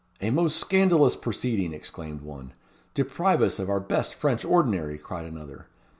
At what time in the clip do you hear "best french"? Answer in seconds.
3.79-4.43